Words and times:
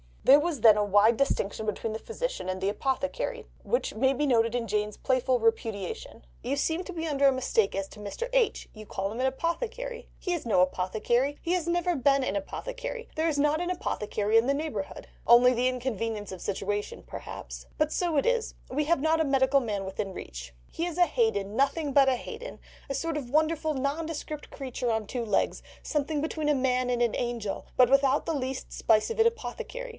There 0.23 0.39
was 0.39 0.61
then 0.61 0.77
a 0.77 0.83
wide 0.85 1.17
distinction 1.17 1.65
between 1.65 1.93
the 1.93 1.99
Physician 1.99 2.47
and 2.47 2.61
the 2.61 2.69
Apothecary, 2.69 3.47
which 3.63 3.93
may 3.93 4.13
be 4.13 4.25
noticed 4.25 4.55
in 4.55 4.67
Jane's 4.67 4.97
playful 4.97 5.39
repudiation: 5.39 6.25
"You 6.43 6.55
seem 6.57 6.83
to 6.85 6.93
be 6.93 7.05
under 7.07 7.27
a 7.27 7.31
mistake 7.31 7.75
as 7.75 7.87
to 7.89 7.99
Mr. 7.99 8.27
H. 8.33 8.67
you 8.73 8.85
call 8.85 9.11
him 9.11 9.19
an 9.19 9.25
apothecary. 9.25 10.09
He 10.19 10.33
is 10.33 10.45
no 10.45 10.61
apothecary, 10.61 11.37
he 11.41 11.53
has 11.53 11.67
never 11.67 11.95
been 11.95 12.23
an 12.23 12.35
apothecary; 12.35 13.09
there 13.15 13.27
is 13.27 13.37
not 13.37 13.61
an 13.61 13.69
apothecary 13.69 14.37
in 14.37 14.47
the 14.47 14.53
neighbourhood—the 14.53 15.09
only 15.31 15.67
inconvenience 15.67 16.31
of 16.31 16.39
the 16.39 16.45
situation 16.45 17.03
perhaps—but 17.03 17.91
so 17.91 18.15
it 18.17 18.25
is, 18.25 18.55
we 18.69 18.85
have 18.85 19.01
not 19.01 19.21
a 19.21 19.25
medical 19.25 19.59
man 19.59 19.85
within 19.85 20.13
reach. 20.13 20.53
He 20.71 20.85
is 20.85 20.97
a 20.97 21.05
Haden, 21.07 21.55
nothing 21.55 21.93
but 21.93 22.07
a 22.09 22.15
Haden, 22.15 22.59
a 22.89 22.95
sort 22.95 23.17
of 23.17 23.29
wonderful 23.29 23.73
nondescript 23.73 24.49
creature 24.51 24.91
on 24.91 25.05
two 25.05 25.25
legs, 25.25 25.61
something 25.83 26.21
between 26.21 26.49
a 26.49 26.55
man 26.55 26.89
and 26.89 27.01
an 27.01 27.15
angel, 27.15 27.65
but 27.75 27.89
without 27.89 28.25
the 28.25 28.33
least 28.35 28.71
spice 28.71 29.09
of 29.11 29.19
an 29.19 29.27
apothecary. 29.27 29.89